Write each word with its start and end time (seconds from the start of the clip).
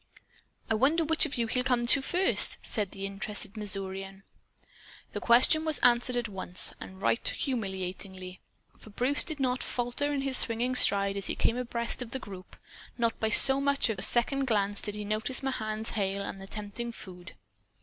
"I 0.67 0.73
wonder 0.73 1.03
which 1.05 1.27
of 1.27 1.37
you 1.37 1.45
he'll 1.45 1.63
come 1.63 1.85
to, 1.85 2.01
first," 2.01 2.57
said 2.63 2.89
the 2.89 3.05
interested 3.05 3.55
Missourian. 3.55 4.23
The 5.13 5.19
question 5.19 5.63
was 5.63 5.77
answered 5.83 6.15
at 6.15 6.27
once, 6.27 6.73
and 6.81 6.99
right 6.99 7.27
humiliatingly. 7.27 8.41
For 8.79 8.89
Bruce 8.89 9.23
did 9.23 9.39
not 9.39 9.61
falter 9.61 10.11
in 10.11 10.21
his 10.21 10.37
swinging 10.39 10.75
stride 10.75 11.17
as 11.17 11.27
he 11.27 11.35
came 11.35 11.55
abreast 11.55 12.01
of 12.01 12.13
the 12.13 12.17
group. 12.19 12.55
Not 12.97 13.19
by 13.19 13.29
so 13.29 13.61
much 13.61 13.91
as 13.91 13.99
a 13.99 14.01
second 14.01 14.45
glance 14.45 14.81
did 14.81 14.95
he 14.95 15.05
notice 15.05 15.43
Mahan's 15.43 15.91
hail 15.91 16.23
and 16.23 16.41
the 16.41 16.47
tempting 16.47 16.91
food. 16.91 17.33